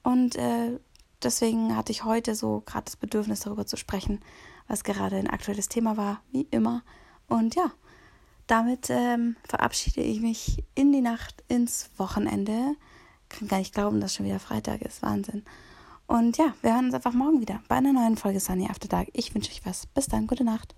Und 0.04 0.36
äh, 0.36 0.80
deswegen 1.24 1.76
hatte 1.76 1.92
ich 1.92 2.04
heute 2.04 2.36
so 2.36 2.62
gerade 2.66 2.86
das 2.86 2.96
Bedürfnis, 2.96 3.42
darüber 3.42 3.66
zu 3.66 3.78
sprechen, 3.78 4.20
was 4.68 4.84
gerade 4.84 5.18
ein 5.18 5.30
aktuelles 5.30 5.70
Thema 5.70 5.98
war, 5.98 6.22
wie 6.32 6.48
immer. 6.52 6.84
Und 7.28 7.56
ja, 7.56 7.72
damit 8.48 8.90
ähm, 8.90 9.36
verabschiede 9.44 10.02
ich 10.02 10.22
mich 10.22 10.64
in 10.76 10.92
die 10.92 11.02
Nacht 11.02 11.44
ins 11.48 11.90
Wochenende. 11.98 12.76
Kann 13.30 13.48
gar 13.48 13.60
nicht 13.60 13.74
glauben, 13.74 14.02
dass 14.02 14.16
schon 14.16 14.26
wieder 14.26 14.40
Freitag 14.40 14.82
ist. 14.82 15.02
Wahnsinn. 15.02 15.44
Und 16.08 16.38
ja, 16.38 16.54
wir 16.62 16.74
hören 16.74 16.86
uns 16.86 16.94
einfach 16.94 17.14
morgen 17.14 17.42
wieder 17.42 17.62
bei 17.68 17.76
einer 17.76 17.94
neuen 17.94 18.18
Folge 18.18 18.40
Sunny 18.40 18.68
After 18.70 18.88
Dark. 18.88 19.10
Ich 19.14 19.34
wünsche 19.34 19.52
euch 19.52 19.66
was. 19.66 19.88
Bis 19.88 20.08
dann, 20.08 20.28
gute 20.28 20.44
Nacht. 20.44 20.76